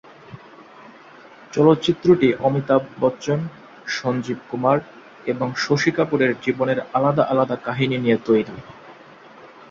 চলচ্চিত্রটি 1.53 2.27
অমিতাভ 2.39 2.81
বচ্চন, 2.99 3.39
সঞ্জীব 3.97 4.39
কুমার 4.49 4.77
এবং 5.25 5.47
শশী 5.55 5.91
কাপুর 5.91 6.19
এর 6.21 6.31
জীবনের 6.41 6.79
আলাদা 6.93 7.23
আলাদা 7.23 7.55
কাহিনী 7.65 7.97
নিয়ে 7.97 8.17
তৈরি। 8.27 8.55